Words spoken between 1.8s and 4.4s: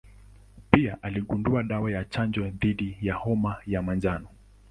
ya chanjo dhidi ya homa ya manjano.